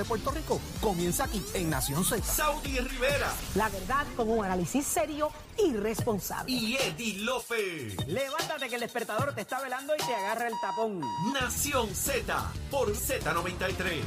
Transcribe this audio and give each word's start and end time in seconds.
de 0.00 0.04
Puerto 0.06 0.30
Rico 0.30 0.58
comienza 0.80 1.24
aquí 1.24 1.42
en 1.52 1.68
Nación 1.68 2.02
Z. 2.04 2.22
Saudi 2.24 2.78
Rivera 2.78 3.30
La 3.54 3.68
verdad 3.68 4.06
con 4.16 4.30
un 4.30 4.42
análisis 4.44 4.86
serio 4.86 5.30
y 5.58 5.74
responsable. 5.74 6.50
y 6.50 6.76
Eddie 6.76 7.18
Lofe. 7.18 7.94
Levántate 8.06 8.68
que 8.70 8.76
el 8.76 8.80
despertador 8.80 9.34
te 9.34 9.42
está 9.42 9.60
velando 9.60 9.94
y 9.94 9.98
te 9.98 10.14
agarra 10.14 10.46
el 10.48 10.54
tapón. 10.62 11.00
Nación 11.34 11.94
Z 11.94 12.50
por 12.70 12.94
Z93. 12.94 14.00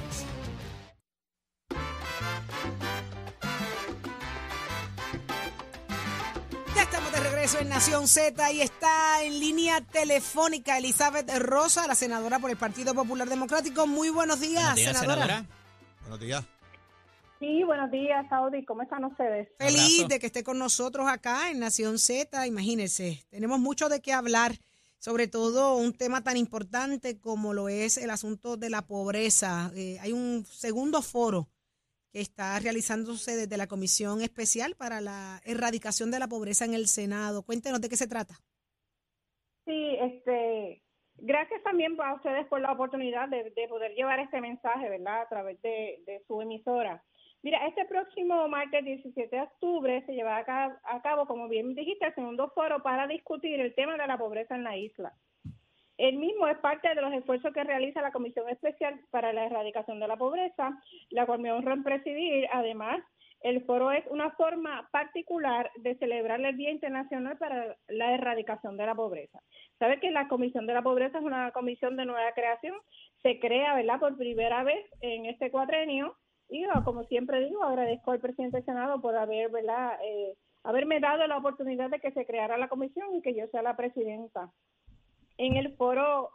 Ya 6.76 6.82
estamos 6.84 7.12
de 7.12 7.20
regreso 7.20 7.60
en 7.60 7.70
Nación 7.70 8.08
Z 8.08 8.52
y 8.52 8.62
está 8.62 9.22
en 9.24 9.40
línea 9.40 9.82
telefónica 9.82 10.78
Elizabeth 10.78 11.30
Rosa, 11.38 11.86
la 11.88 11.96
senadora 11.96 12.40
por 12.40 12.50
el 12.50 12.58
Partido 12.58 12.96
Popular 12.96 13.30
Democrático. 13.30 13.86
Muy 13.86 14.10
buenos 14.10 14.40
días, 14.40 14.76
senadora. 14.76 15.46
Buenos 16.04 16.20
días. 16.20 16.46
Sí, 17.40 17.64
buenos 17.66 17.92
días, 17.92 18.26
Saudi. 18.30 18.64
¿Cómo 18.64 18.84
están 18.84 19.04
ustedes? 19.04 19.50
Feliz 19.58 20.08
de 20.08 20.20
que 20.20 20.28
esté 20.28 20.44
con 20.44 20.58
nosotros 20.58 21.08
acá 21.10 21.52
en 21.52 21.60
Nación 21.60 21.98
Z. 21.98 22.48
Imagínense, 22.48 23.26
tenemos 23.30 23.60
mucho 23.60 23.90
de 23.90 24.02
qué 24.02 24.14
hablar, 24.14 24.54
sobre 24.98 25.28
todo 25.28 25.76
un 25.76 25.92
tema 25.92 26.24
tan 26.24 26.38
importante 26.38 27.20
como 27.20 27.54
lo 27.54 27.68
es 27.68 27.98
el 27.98 28.12
asunto 28.12 28.56
de 28.56 28.70
la 28.70 28.84
pobreza. 28.84 29.72
Eh, 29.76 29.98
hay 30.00 30.14
un 30.14 30.46
segundo 30.46 31.02
foro 31.02 31.50
que 32.14 32.22
está 32.22 32.58
realizándose 32.60 33.36
desde 33.36 33.58
la 33.58 33.68
Comisión 33.68 34.22
Especial 34.22 34.76
para 34.76 35.02
la 35.02 35.42
Erradicación 35.44 36.12
de 36.12 36.20
la 36.20 36.28
Pobreza 36.28 36.64
en 36.64 36.76
el 36.76 36.88
Senado. 36.88 37.44
Cuéntenos 37.44 37.82
de 37.82 37.90
qué 37.90 37.98
se 37.98 38.08
trata. 38.08 38.36
Sí, 39.66 39.98
este, 40.00 40.82
gracias 41.18 41.62
también 41.64 41.96
a 42.02 42.14
ustedes 42.16 42.46
por 42.48 42.62
la 42.62 42.72
oportunidad 42.72 43.30
de, 43.30 43.52
de 43.52 43.68
poder 43.68 43.94
llevar 43.94 44.20
este 44.20 44.42
mensaje, 44.42 44.90
¿verdad? 44.90 45.22
A 45.22 45.30
través 45.30 45.62
de, 45.62 46.22
su 46.28 46.42
emisora. 46.42 47.04
Mira, 47.42 47.66
este 47.68 47.86
próximo 47.86 48.48
martes 48.48 48.86
17 48.86 49.36
de 49.36 49.42
octubre 49.42 50.02
se 50.06 50.14
llevará 50.14 50.38
a 50.38 50.46
ca- 50.46 50.80
a 50.86 51.02
cabo, 51.02 51.26
como 51.26 51.48
bien 51.50 51.76
dijiste, 51.76 52.06
el 52.06 52.16
segundo 52.16 52.50
foro 52.52 52.82
para 52.82 53.06
discutir 53.08 53.60
el 53.60 53.76
tema 53.76 53.98
de 53.98 54.08
la 54.08 54.18
pobreza 54.18 54.56
en 54.56 54.64
la 54.64 54.78
isla. 54.78 55.14
El 55.98 56.18
mismo 56.18 56.48
es 56.48 56.58
parte 56.58 56.90
de 56.90 57.02
los 57.02 57.14
esfuerzos 57.14 57.54
que 57.54 57.64
realiza 57.64 58.02
la 58.02 58.12
Comisión 58.12 58.50
Especial 58.50 59.00
para 59.12 59.32
la 59.32 59.46
Erradicación 59.46 60.00
de 60.00 60.08
la 60.08 60.18
Pobreza, 60.18 60.82
la 61.12 61.26
cual 61.26 61.40
me 61.40 61.52
honro 61.52 61.74
en 61.74 61.84
presidir. 61.84 62.48
Además, 62.52 63.04
el 63.44 63.64
foro 63.66 63.92
es 63.92 64.06
una 64.08 64.32
forma 64.32 64.88
particular 64.92 65.70
de 65.76 65.96
celebrar 65.96 66.40
el 66.40 66.56
Día 66.56 66.72
Internacional 66.72 67.38
para 67.38 67.76
la 67.90 68.14
Erradicación 68.14 68.78
de 68.78 68.86
la 68.86 68.96
Pobreza. 68.96 69.40
Sabe 69.80 70.00
que 70.00 70.12
la 70.12 70.30
Comisión 70.30 70.66
de 70.66 70.74
la 70.74 70.82
Pobreza 70.82 71.20
es 71.20 71.26
una 71.26 71.52
comisión 71.52 71.98
de 71.98 72.06
nueva 72.06 72.32
creación, 72.34 72.76
se 73.22 73.40
crea, 73.40 73.76
¿verdad?, 73.76 74.00
por 74.00 74.18
primera 74.18 74.64
vez 74.64 74.86
en 75.02 75.26
este 75.26 75.52
cuatrenio. 75.52 76.16
Y 76.48 76.64
ah, 76.64 76.84
como 76.86 77.04
siempre 77.04 77.44
digo, 77.44 77.64
agradezco 77.64 78.12
al 78.12 78.22
presidente 78.22 78.58
del 78.58 78.66
Senado 78.66 79.02
por 79.02 79.18
haber, 79.18 79.52
¿verdad?, 79.52 80.00
eh, 80.02 80.36
haberme 80.64 81.02
dado 81.02 81.28
la 81.28 81.38
oportunidad 81.38 81.90
de 81.90 82.00
que 82.00 82.12
se 82.12 82.26
creara 82.26 82.58
la 82.58 82.70
comisión 82.70 83.14
y 83.14 83.22
que 83.22 83.36
yo 83.36 83.46
sea 83.48 83.62
la 83.62 83.76
presidenta. 83.76 84.52
En 85.38 85.58
el 85.58 85.76
foro 85.76 86.30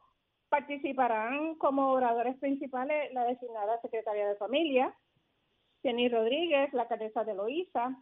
participarán 0.50 1.54
como 1.54 1.92
oradores 1.92 2.36
principales 2.38 3.12
la 3.14 3.24
designada 3.24 3.80
secretaria 3.80 4.28
de 4.28 4.36
Familia, 4.36 4.94
Jenny 5.82 6.08
Rodríguez, 6.08 6.72
la 6.72 6.82
alcaldesa 6.82 7.24
de 7.24 7.34
Loíza, 7.34 7.96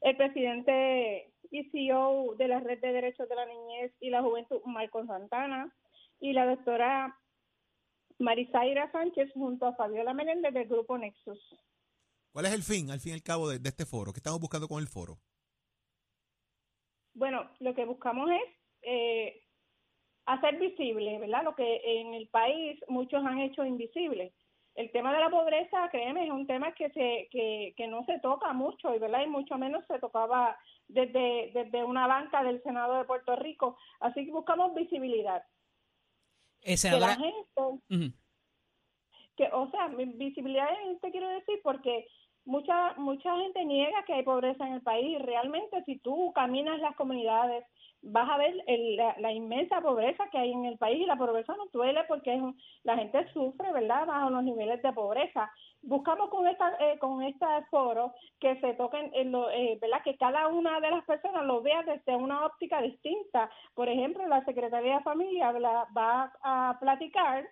el 0.00 0.16
presidente 0.16 1.32
y 1.50 1.70
CEO 1.70 2.34
de 2.36 2.48
la 2.48 2.60
Red 2.60 2.80
de 2.80 2.92
Derechos 2.92 3.28
de 3.28 3.34
la 3.34 3.46
Niñez 3.46 3.92
y 4.00 4.10
la 4.10 4.22
Juventud, 4.22 4.60
Marco 4.64 5.04
Santana, 5.06 5.74
y 6.20 6.32
la 6.32 6.46
doctora 6.46 7.18
Marisaira 8.18 8.90
Sánchez 8.92 9.30
junto 9.34 9.66
a 9.66 9.74
Fabiola 9.74 10.14
Menéndez 10.14 10.52
del 10.54 10.68
Grupo 10.68 10.96
Nexus. 10.96 11.38
¿Cuál 12.32 12.46
es 12.46 12.52
el 12.52 12.62
fin, 12.62 12.90
al 12.90 13.00
fin 13.00 13.12
y 13.12 13.14
al 13.14 13.22
cabo, 13.22 13.48
de, 13.48 13.58
de 13.58 13.68
este 13.68 13.86
foro? 13.86 14.12
¿Qué 14.12 14.18
estamos 14.18 14.40
buscando 14.40 14.68
con 14.68 14.80
el 14.80 14.88
foro? 14.88 15.18
Bueno, 17.14 17.50
lo 17.60 17.74
que 17.74 17.86
buscamos 17.86 18.28
es 18.30 18.56
eh, 18.82 19.42
hacer 20.26 20.58
visible, 20.58 21.18
¿verdad? 21.18 21.44
Lo 21.44 21.54
que 21.54 21.80
en 21.82 22.14
el 22.14 22.28
país 22.28 22.78
muchos 22.88 23.24
han 23.24 23.38
hecho 23.38 23.64
invisible. 23.64 24.34
Tema 25.06 25.18
de 25.18 25.24
la 25.24 25.30
pobreza, 25.30 25.88
créeme, 25.88 26.24
es 26.24 26.32
un 26.32 26.48
tema 26.48 26.72
que 26.72 26.90
se 26.90 27.28
que, 27.30 27.74
que 27.76 27.86
no 27.86 28.04
se 28.06 28.18
toca 28.18 28.52
mucho, 28.52 28.92
y 28.92 28.98
¿verdad? 28.98 29.22
Y 29.22 29.28
mucho 29.28 29.56
menos 29.56 29.84
se 29.86 30.00
tocaba 30.00 30.58
desde, 30.88 31.52
desde 31.54 31.84
una 31.84 32.08
banca 32.08 32.42
del 32.42 32.60
Senado 32.64 32.98
de 32.98 33.04
Puerto 33.04 33.36
Rico. 33.36 33.78
Así 34.00 34.26
que 34.26 34.32
buscamos 34.32 34.74
visibilidad. 34.74 35.44
Eh, 36.62 36.74
Que 36.82 36.90
la 36.98 37.14
gente, 37.14 38.16
que, 39.36 39.48
o 39.52 39.70
sea, 39.70 39.86
visibilidad 39.86 40.70
te 41.00 41.12
quiero 41.12 41.28
decir 41.28 41.60
porque 41.62 42.08
mucha 42.44 42.94
mucha 42.94 43.32
gente 43.36 43.64
niega 43.64 44.04
que 44.06 44.14
hay 44.14 44.24
pobreza 44.24 44.66
en 44.66 44.72
el 44.72 44.82
país. 44.82 45.22
Realmente, 45.22 45.84
si 45.84 45.98
tú 45.98 46.32
caminas 46.34 46.80
las 46.80 46.96
comunidades, 46.96 47.64
vas 48.08 48.28
a 48.30 48.38
ver 48.38 48.54
el- 48.66 48.96
la, 48.96 49.14
la 49.18 49.32
inmensa 49.32 49.80
pobreza 49.80 50.28
que 50.30 50.38
hay 50.38 50.52
en 50.52 50.64
el 50.64 50.78
país 50.78 51.00
y 51.00 51.06
la 51.06 51.16
pobreza 51.16 51.54
no 51.56 51.66
duele 51.72 52.04
porque 52.08 52.34
es 52.34 52.40
un- 52.40 52.56
la 52.84 52.96
gente 52.96 53.26
sufre, 53.32 53.72
¿verdad?, 53.72 54.06
bajo 54.06 54.30
los 54.30 54.42
niveles 54.44 54.80
de 54.82 54.92
pobreza. 54.92 55.50
Buscamos 55.82 56.30
con 56.30 56.46
esta 56.48 56.76
eh, 56.80 56.98
con 56.98 57.22
este 57.22 57.46
foro 57.70 58.14
que 58.40 58.58
se 58.60 58.74
toquen, 58.74 59.10
en 59.14 59.32
lo, 59.32 59.50
eh, 59.50 59.78
¿verdad?, 59.80 60.02
que 60.04 60.16
cada 60.16 60.46
una 60.48 60.80
de 60.80 60.90
las 60.90 61.04
personas 61.04 61.44
lo 61.44 61.62
vea 61.62 61.82
desde 61.82 62.14
una 62.16 62.46
óptica 62.46 62.80
distinta. 62.80 63.50
Por 63.74 63.88
ejemplo, 63.88 64.26
la 64.26 64.44
Secretaría 64.44 64.98
de 64.98 65.02
Familia 65.04 65.52
va 65.96 66.32
a 66.42 66.76
platicar 66.80 67.46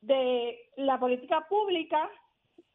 de 0.00 0.58
la 0.76 0.98
política 0.98 1.46
pública 1.48 2.10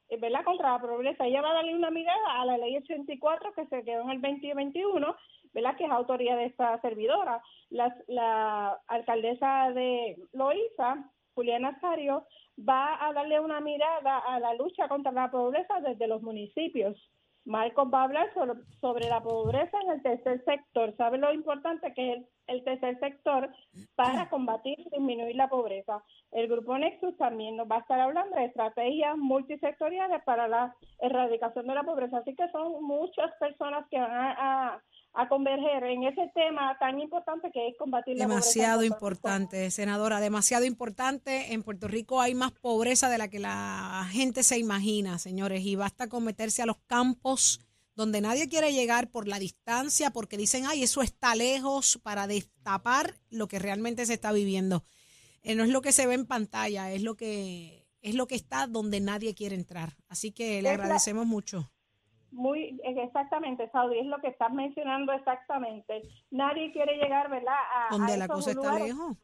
eh, 0.10 0.18
¿verdad? 0.18 0.44
contra 0.46 0.72
la 0.74 0.80
pobreza. 0.80 1.26
Ella 1.26 1.42
va 1.42 1.52
a 1.52 1.56
darle 1.56 1.76
una 1.76 1.90
mirada 1.92 2.42
a 2.42 2.46
la 2.46 2.58
ley 2.58 2.78
84 2.78 3.52
que 3.54 3.66
se 3.68 3.84
quedó 3.84 4.04
en 4.04 4.12
el 4.12 4.22
2021, 4.22 5.16
¿verdad? 5.58 5.76
que 5.76 5.86
es 5.86 5.92
autoría 5.92 6.36
de 6.36 6.46
esta 6.46 6.80
servidora. 6.82 7.42
La, 7.70 8.80
alcaldesa 8.88 9.72
de 9.74 10.16
Loíza, 10.34 11.12
Juliana 11.34 11.72
Nazario, 11.72 12.28
va 12.58 13.04
a 13.04 13.12
darle 13.14 13.40
una 13.40 13.60
mirada 13.60 14.20
a 14.20 14.40
la 14.40 14.54
lucha 14.54 14.88
contra 14.88 15.12
la 15.12 15.32
pobreza 15.32 15.80
desde 15.82 16.08
los 16.08 16.22
municipios. 16.22 16.96
Marcos 17.46 17.90
va 17.92 18.02
a 18.02 18.04
hablar 18.04 18.30
sobre, 18.82 19.08
la 19.08 19.22
pobreza 19.22 19.80
en 19.82 19.92
el 19.92 20.04
tercer 20.04 20.44
sector. 20.44 20.96
¿Sabe 20.98 21.18
lo 21.18 21.34
importante 21.34 21.94
que 21.94 22.14
es 22.14 22.26
el, 22.48 22.64
tercer 22.64 23.00
sector 23.00 23.50
para 23.96 24.30
combatir 24.30 24.78
y 24.80 24.90
disminuir 24.90 25.36
la 25.36 25.48
pobreza? 25.48 26.04
El 26.32 26.50
Grupo 26.50 26.78
Nexus 26.78 27.18
también 27.18 27.56
nos 27.56 27.68
va 27.68 27.78
a 27.78 27.80
estar 27.80 28.00
hablando 28.02 28.36
de 28.36 28.46
estrategias 28.46 29.18
multisectoriales 29.18 30.22
para 30.24 30.50
la 30.50 30.76
erradicación 31.00 31.68
de 31.68 31.76
la 31.76 31.84
pobreza. 31.84 32.18
Así 32.18 32.36
que 32.36 32.50
son 32.50 32.84
muchas 32.84 33.32
personas 33.40 33.88
que 33.90 34.00
van 34.00 34.12
a- 34.12 34.84
a 35.20 35.28
converger 35.28 35.84
en 35.86 36.04
ese 36.04 36.32
tema 36.36 36.78
tan 36.80 37.00
importante 37.00 37.50
que 37.52 37.70
es 37.70 37.76
combatir 37.78 38.16
la 38.18 38.26
demasiado 38.28 38.78
pobreza. 38.78 38.98
Puerto 39.00 39.08
Rico. 39.18 39.28
importante, 39.28 39.72
senadora, 39.72 40.20
demasiado 40.20 40.64
importante. 40.66 41.54
En 41.54 41.64
Puerto 41.64 41.88
Rico 41.88 42.22
hay 42.22 42.36
más 42.36 42.52
pobreza 42.52 43.10
de 43.10 43.18
la 43.18 43.28
que 43.28 43.40
la 43.40 44.08
gente 44.12 44.44
se 44.44 44.60
imagina, 44.60 45.18
señores, 45.18 45.66
y 45.66 45.76
basta 45.76 46.08
con 46.08 46.24
meterse 46.24 46.62
a 46.62 46.66
los 46.68 46.78
campos 46.86 47.62
donde 47.96 48.22
nadie 48.22 48.48
quiere 48.48 48.74
llegar 48.74 49.10
por 49.10 49.28
la 49.28 49.40
distancia, 49.40 50.12
porque 50.12 50.38
dicen, 50.38 50.66
ay, 50.68 50.84
eso 50.84 51.02
está 51.02 51.34
lejos, 51.34 52.00
para 52.04 52.28
destapar 52.28 53.16
lo 53.32 53.48
que 53.48 53.58
realmente 53.58 54.06
se 54.06 54.14
está 54.14 54.32
viviendo. 54.32 54.86
Eh, 55.42 55.56
no 55.56 55.64
es 55.64 55.70
lo 55.70 55.82
que 55.82 55.92
se 55.92 56.06
ve 56.06 56.14
en 56.14 56.28
pantalla, 56.28 56.92
es 56.92 57.02
lo 57.02 57.16
que 57.16 57.88
es 58.04 58.14
lo 58.14 58.28
que 58.28 58.36
está 58.36 58.68
donde 58.68 59.00
nadie 59.00 59.34
quiere 59.34 59.56
entrar. 59.56 59.98
Así 60.08 60.32
que 60.32 60.62
le 60.62 60.70
Es 60.72 60.78
la- 60.78 60.84
agradecemos 60.84 61.26
mucho. 61.26 61.72
Muy 62.38 62.80
eh, 62.84 63.02
exactamente, 63.04 63.68
Saudi, 63.72 63.98
es 63.98 64.06
lo 64.06 64.20
que 64.20 64.28
estás 64.28 64.54
mencionando 64.54 65.12
exactamente. 65.12 66.04
Nadie 66.30 66.72
quiere 66.72 66.96
llegar, 66.98 67.30
¿verdad? 67.32 67.56
A, 67.74 67.88
Donde 67.96 68.14
a 68.14 68.18
la 68.18 68.28
cosa 68.28 68.52
está 68.52 68.78
lejos. 68.78 69.18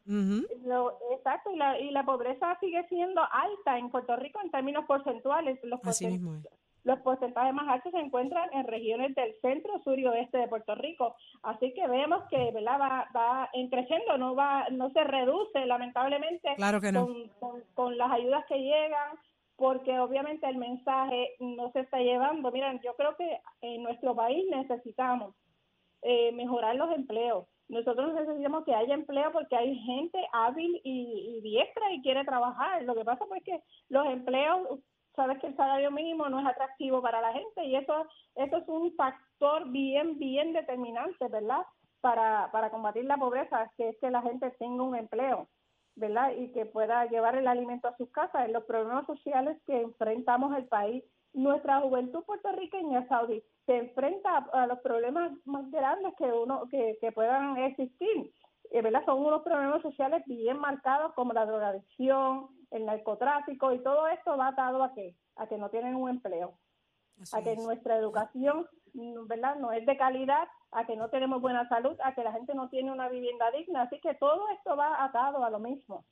Lo- 0.64 0.98
exacto, 1.12 1.50
y 1.52 1.56
la, 1.56 1.78
y 1.78 1.90
la 1.92 2.04
pobreza 2.04 2.56
sigue 2.60 2.84
siendo 2.88 3.22
alta 3.22 3.78
en 3.78 3.88
Puerto 3.90 4.16
Rico 4.16 4.40
en 4.42 4.50
términos 4.50 4.84
porcentuales. 4.86 5.58
Los, 5.62 5.80
Así 5.86 6.06
porcent- 6.06 6.10
mismo 6.10 6.34
es. 6.34 6.48
los 6.82 6.98
porcentajes 7.00 7.54
más 7.54 7.68
altos 7.68 7.92
se 7.92 7.98
encuentran 8.00 8.52
en 8.52 8.66
regiones 8.66 9.14
del 9.14 9.32
centro, 9.40 9.78
sur 9.84 9.96
y 9.98 10.06
oeste 10.06 10.38
de 10.38 10.48
Puerto 10.48 10.74
Rico. 10.74 11.14
Así 11.44 11.72
que 11.72 11.86
vemos 11.86 12.24
que 12.30 12.50
¿verdad? 12.52 12.80
va, 12.80 13.08
va 13.14 13.48
en 13.52 13.68
creciendo, 13.70 14.18
no 14.18 14.34
va 14.34 14.66
no 14.72 14.90
se 14.90 15.04
reduce 15.04 15.64
lamentablemente 15.66 16.52
Claro 16.56 16.80
que 16.80 16.90
no. 16.90 17.06
con, 17.06 17.28
con, 17.38 17.62
con 17.74 17.96
las 17.96 18.10
ayudas 18.10 18.44
que 18.48 18.58
llegan, 18.58 19.10
porque 19.56 19.98
obviamente 19.98 20.48
el 20.48 20.56
mensaje 20.56 21.34
no 21.38 21.70
se 21.72 21.80
está 21.80 21.98
llevando. 21.98 22.50
Miren, 22.50 22.80
yo 22.82 22.94
creo 22.96 23.16
que 23.16 23.40
en 23.60 23.82
nuestro 23.82 24.14
país 24.14 24.44
necesitamos 24.50 25.34
eh, 26.02 26.32
mejorar 26.32 26.76
los 26.76 26.94
empleos. 26.94 27.46
Nosotros 27.68 28.12
necesitamos 28.14 28.64
que 28.64 28.74
haya 28.74 28.94
empleo 28.94 29.32
porque 29.32 29.56
hay 29.56 29.74
gente 29.76 30.18
hábil 30.32 30.80
y, 30.84 31.38
y 31.38 31.40
diestra 31.40 31.92
y 31.92 32.02
quiere 32.02 32.24
trabajar. 32.24 32.82
Lo 32.82 32.94
que 32.94 33.04
pasa 33.04 33.24
pues 33.26 33.42
que 33.42 33.62
los 33.88 34.06
empleos, 34.06 34.80
sabes 35.16 35.38
que 35.40 35.46
el 35.46 35.56
salario 35.56 35.90
mínimo 35.90 36.28
no 36.28 36.40
es 36.40 36.46
atractivo 36.46 37.00
para 37.00 37.20
la 37.20 37.32
gente 37.32 37.64
y 37.64 37.76
eso 37.76 38.06
eso 38.34 38.56
es 38.58 38.68
un 38.68 38.94
factor 38.96 39.70
bien 39.70 40.18
bien 40.18 40.52
determinante, 40.52 41.28
¿verdad? 41.28 41.62
Para 42.00 42.50
para 42.52 42.70
combatir 42.70 43.04
la 43.04 43.16
pobreza, 43.16 43.70
que 43.76 43.90
es 43.90 43.98
que 43.98 44.10
la 44.10 44.20
gente 44.22 44.50
tenga 44.58 44.82
un 44.82 44.96
empleo. 44.96 45.48
¿Verdad? 45.96 46.32
Y 46.36 46.52
que 46.52 46.66
pueda 46.66 47.06
llevar 47.06 47.36
el 47.36 47.46
alimento 47.46 47.88
a 47.88 47.96
sus 47.96 48.10
casas, 48.10 48.46
en 48.46 48.52
los 48.52 48.64
problemas 48.64 49.06
sociales 49.06 49.58
que 49.66 49.80
enfrentamos 49.80 50.56
el 50.56 50.66
país. 50.66 51.04
Nuestra 51.32 51.80
juventud 51.80 52.24
puertorriqueña, 52.24 53.08
Saudi, 53.08 53.42
se 53.66 53.76
enfrenta 53.76 54.46
a, 54.52 54.66
los 54.66 54.78
problemas 54.80 55.32
más 55.44 55.68
grandes 55.70 56.14
que 56.16 56.24
uno 56.24 56.68
que, 56.70 56.96
que 57.00 57.12
puedan 57.12 57.56
existir. 57.58 58.32
Eh, 58.70 58.82
¿verdad? 58.82 59.04
Son 59.04 59.24
unos 59.24 59.42
problemas 59.42 59.82
sociales 59.82 60.22
bien 60.26 60.58
marcados 60.58 61.12
como 61.14 61.32
la 61.32 61.46
drogadicción, 61.46 62.48
el 62.70 62.86
narcotráfico 62.86 63.72
y 63.72 63.78
todo 63.82 64.08
esto 64.08 64.36
va 64.36 64.48
atado 64.48 64.82
a 64.82 64.92
qué? 64.94 65.14
A 65.36 65.46
que 65.46 65.58
no 65.58 65.70
tienen 65.70 65.94
un 65.94 66.10
empleo, 66.10 66.54
Así 67.20 67.36
a 67.36 67.42
que 67.42 67.52
es. 67.52 67.58
nuestra 67.58 67.96
educación, 67.96 68.66
¿verdad? 69.26 69.56
No 69.56 69.72
es 69.72 69.86
de 69.86 69.96
calidad, 69.96 70.48
a 70.72 70.86
que 70.86 70.96
no 70.96 71.08
tenemos 71.08 71.40
buena 71.40 71.68
salud, 71.68 71.96
a 72.04 72.14
que 72.14 72.24
la 72.24 72.32
gente 72.32 72.54
no 72.54 72.68
tiene 72.68 72.92
una 72.92 73.08
vivienda 73.08 73.50
digna. 73.50 73.82
Así 73.82 74.00
que 74.00 74.14
todo 74.14 74.48
esto 74.50 74.76
va 74.76 75.04
atado 75.04 75.44
a 75.44 75.50
lo 75.50 75.58
mismo. 75.58 76.04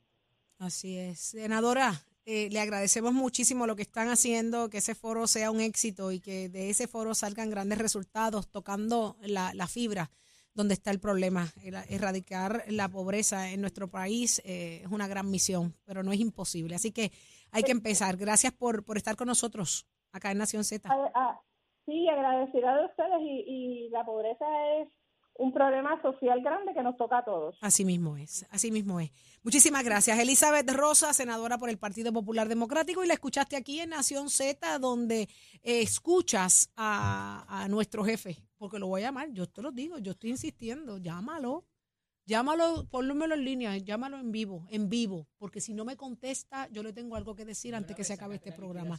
Así 0.59 0.97
es. 0.97 1.19
Senadora, 1.19 1.93
eh, 2.25 2.49
le 2.49 2.59
agradecemos 2.61 3.13
muchísimo 3.13 3.67
lo 3.67 3.75
que 3.75 3.81
están 3.81 4.09
haciendo, 4.09 4.69
que 4.69 4.77
ese 4.77 4.95
foro 4.95 5.27
sea 5.27 5.51
un 5.51 5.59
éxito 5.59 6.11
y 6.11 6.19
que 6.19 6.47
de 6.49 6.69
ese 6.69 6.87
foro 6.87 7.13
salgan 7.13 7.49
grandes 7.49 7.79
resultados 7.79 8.47
tocando 8.47 9.17
la, 9.21 9.53
la 9.53 9.67
fibra 9.67 10.09
donde 10.53 10.75
está 10.75 10.91
el 10.91 10.99
problema. 10.99 11.51
Erradicar 11.89 12.63
la 12.67 12.87
pobreza 12.87 13.49
en 13.49 13.61
nuestro 13.61 13.89
país 13.89 14.41
eh, 14.45 14.81
es 14.83 14.91
una 14.91 15.07
gran 15.07 15.29
misión, 15.29 15.75
pero 15.83 16.03
no 16.03 16.11
es 16.11 16.19
imposible. 16.19 16.75
Así 16.75 16.91
que 16.91 17.11
hay 17.51 17.63
que 17.63 17.71
empezar. 17.71 18.17
Gracias 18.17 18.53
por, 18.53 18.83
por 18.85 18.97
estar 18.97 19.15
con 19.15 19.27
nosotros 19.27 19.87
acá 20.13 20.31
en 20.31 20.37
Nación 20.37 20.63
Z. 20.63 20.87
A- 20.89 21.11
a- 21.13 21.41
sí, 21.85 22.07
agradecida 22.07 22.77
de 22.77 22.85
ustedes 22.85 23.19
y, 23.21 23.43
y 23.85 23.89
la 23.89 24.05
pobreza 24.05 24.45
es 24.79 24.87
un 25.35 25.51
problema 25.51 25.99
social 26.03 26.41
grande 26.43 26.73
que 26.75 26.83
nos 26.83 26.95
toca 26.95 27.17
a 27.17 27.25
todos. 27.25 27.57
Así 27.61 27.83
mismo 27.83 28.15
es, 28.17 28.45
así 28.51 28.71
mismo 28.71 28.99
es. 28.99 29.09
Muchísimas 29.41 29.83
gracias. 29.83 30.19
Elizabeth 30.19 30.69
Rosa, 30.71 31.11
senadora 31.11 31.57
por 31.57 31.69
el 31.69 31.79
Partido 31.79 32.13
Popular 32.13 32.47
Democrático, 32.47 33.03
y 33.03 33.07
la 33.07 33.15
escuchaste 33.15 33.55
aquí 33.55 33.79
en 33.79 33.89
Nación 33.89 34.29
Z, 34.29 34.77
donde 34.77 35.23
eh, 35.63 35.81
escuchas 35.81 36.71
a, 36.77 37.45
a 37.49 37.67
nuestro 37.67 38.03
jefe, 38.05 38.37
porque 38.59 38.77
lo 38.77 38.87
voy 38.87 39.01
a 39.01 39.05
llamar, 39.07 39.29
yo 39.31 39.49
te 39.49 39.63
lo 39.63 39.71
digo, 39.71 39.97
yo 39.97 40.11
estoy 40.11 40.29
insistiendo, 40.29 40.99
llámalo. 40.99 41.65
Llámalo, 42.25 42.87
ponlómelo 42.89 43.35
en 43.35 43.43
línea, 43.43 43.77
llámalo 43.77 44.17
en 44.17 44.31
vivo, 44.31 44.65
en 44.69 44.87
vivo, 44.89 45.27
porque 45.37 45.59
si 45.59 45.73
no 45.73 45.83
me 45.83 45.97
contesta, 45.97 46.69
yo 46.71 46.81
le 46.81 46.93
tengo 46.93 47.17
algo 47.17 47.35
que 47.35 47.43
decir 47.43 47.75
antes 47.75 47.97
que 47.97 48.05
se 48.05 48.13
acabe 48.13 48.35
este 48.35 48.53
programa. 48.53 48.97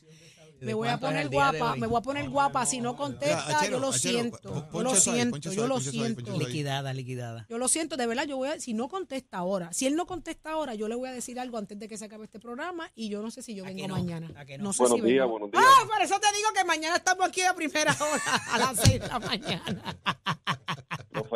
Me 0.60 0.74
voy 0.74 0.88
a 0.88 1.00
poner 1.00 1.30
guapa, 1.30 1.74
me 1.76 1.86
voy 1.86 1.98
a 1.98 2.02
poner 2.02 2.28
guapa, 2.28 2.66
si 2.66 2.82
no 2.82 2.96
contesta, 2.96 3.66
yo 3.66 3.78
lo 3.80 3.92
siento, 3.94 4.68
yo 4.72 4.82
lo 4.82 4.94
siento, 4.94 5.38
yo 5.38 5.66
lo 5.66 5.80
siento. 5.80 6.38
Liquidada, 6.38 6.92
liquidada. 6.92 7.46
Yo 7.48 7.56
lo 7.56 7.68
siento, 7.68 7.96
de 7.96 8.06
verdad, 8.06 8.26
yo 8.26 8.36
voy 8.36 8.50
a, 8.50 8.60
si 8.60 8.74
no 8.74 8.88
contesta 8.88 9.38
ahora, 9.38 9.72
si 9.72 9.86
él 9.86 9.96
no 9.96 10.04
contesta 10.06 10.50
ahora, 10.52 10.74
yo 10.74 10.86
le 10.88 10.94
voy 10.94 11.08
a 11.08 11.12
decir 11.12 11.40
algo 11.40 11.56
antes 11.56 11.78
de 11.78 11.88
que 11.88 11.96
se 11.96 12.04
acabe 12.04 12.24
este 12.24 12.38
programa 12.40 12.90
y 12.94 13.08
yo 13.08 13.22
no 13.22 13.30
sé 13.30 13.40
si 13.40 13.54
yo 13.54 13.64
¿A 13.64 13.68
vengo 13.68 13.88
mañana. 13.88 14.30
¿A 14.36 14.44
que 14.44 14.58
no? 14.58 14.74
sé 14.74 14.82
Buenos 14.82 14.98
si 15.00 15.04
días, 15.06 15.24
vengo. 15.24 15.30
buenos 15.38 15.50
días. 15.50 15.64
Ah, 15.66 15.86
por 15.86 16.02
eso 16.02 16.20
te 16.20 16.26
digo 16.36 16.48
que 16.54 16.64
mañana 16.64 16.96
estamos 16.96 17.26
aquí 17.26 17.40
a 17.40 17.54
primera 17.54 17.92
hora, 17.98 18.42
a 18.52 18.58
las 18.58 18.78
seis 18.80 19.00
de 19.00 19.08
la 19.08 19.18
mañana. 19.18 19.96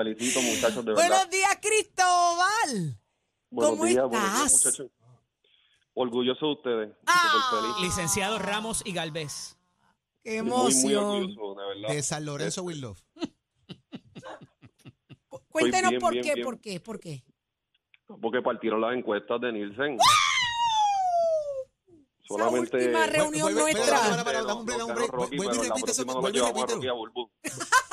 Felicito, 0.04 0.40
muchachos, 0.42 0.84
de 0.84 0.92
verdad. 0.92 1.08
Buenos 1.08 1.30
días, 1.30 1.58
Cristóbal. 1.60 3.00
Buenos 3.50 3.70
¿cómo 3.72 3.84
días, 3.84 4.04
buenos 4.08 4.32
días, 4.32 4.52
estás? 4.54 4.64
muchachos. 4.78 4.90
Orgulloso 5.94 6.46
de 6.46 6.52
ustedes. 6.52 6.96
Ah. 7.06 7.32
súper 7.50 7.60
feliz. 7.60 7.76
Licenciado 7.82 8.38
Ramos 8.38 8.82
y 8.84 8.92
Galvez. 8.92 9.56
Qué 10.22 10.40
Muy, 10.44 10.52
muy 10.52 10.60
emoción. 10.94 11.04
orgulloso, 11.04 11.60
de 11.60 11.66
verdad. 11.66 11.88
De 11.96 12.02
San 12.04 12.24
Lorenzo 12.24 12.62
Will 12.62 12.80
Love. 12.80 13.02
Cu- 15.28 15.40
Cuéntenos 15.50 15.90
bien, 15.90 16.00
por 16.00 16.12
bien, 16.12 16.24
qué, 16.24 16.34
bien. 16.34 16.44
por 16.44 16.60
qué, 16.60 16.78
por 16.80 17.00
qué. 17.00 17.24
Porque 18.20 18.40
partieron 18.40 18.80
las 18.80 18.94
encuestas 18.96 19.40
de 19.40 19.52
Nielsen. 19.52 19.98
Solamente. 22.22 22.76
última 22.76 23.06
reunión 23.06 23.52
nuestra. 23.52 24.00
Vuelve 24.14 24.30
y 25.32 25.44
la 25.44 25.72
repite 25.74 25.92